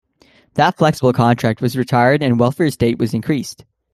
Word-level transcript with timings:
That 0.55 0.77
flexible 0.79 1.13
contract 1.13 1.61
was 1.61 1.77
retired 1.77 2.23
and 2.23 2.39
welfare 2.39 2.71
state 2.71 2.97
was 2.97 3.13
increased. 3.13 3.65